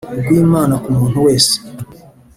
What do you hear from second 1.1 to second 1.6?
wese